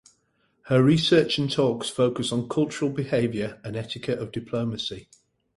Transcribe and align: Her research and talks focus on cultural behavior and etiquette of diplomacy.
Her 0.63 0.81
research 0.81 1.37
and 1.37 1.47
talks 1.51 1.87
focus 1.87 2.31
on 2.31 2.49
cultural 2.49 2.89
behavior 2.89 3.61
and 3.63 3.75
etiquette 3.75 4.17
of 4.17 4.31
diplomacy. 4.31 5.09